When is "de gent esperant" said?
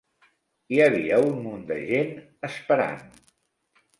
1.71-3.07